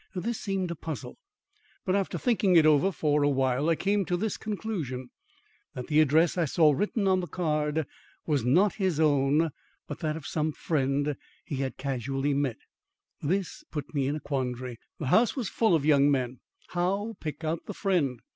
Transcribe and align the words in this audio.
This 0.15 0.39
seemed 0.39 0.71
a 0.71 0.75
puzzle. 0.75 1.19
But 1.85 1.95
after 1.95 2.17
thinking 2.17 2.55
it 2.55 2.65
over 2.65 2.91
for 2.91 3.21
awhile, 3.21 3.69
I 3.69 3.75
came 3.75 4.03
to 4.05 4.17
this 4.17 4.35
conclusion: 4.35 5.11
that 5.75 5.85
the 5.89 5.99
address 6.01 6.39
I 6.39 6.45
saw 6.45 6.71
written 6.71 7.07
on 7.07 7.19
the 7.19 7.27
card 7.27 7.85
was 8.25 8.43
not 8.43 8.73
his 8.81 8.99
own, 8.99 9.51
but 9.87 9.99
that 9.99 10.17
of 10.17 10.25
some 10.25 10.53
friend 10.53 11.15
he 11.45 11.57
had 11.57 11.77
casually 11.77 12.33
met. 12.33 12.57
This 13.21 13.63
put 13.69 13.93
me 13.93 14.07
in 14.07 14.15
a 14.15 14.19
quandary. 14.19 14.79
The 14.97 15.05
house 15.05 15.35
was 15.35 15.49
full 15.49 15.75
of 15.75 15.85
young 15.85 16.09
men; 16.09 16.39
how 16.69 17.15
pick 17.19 17.43
out 17.43 17.67
the 17.67 17.75
friend? 17.75 18.21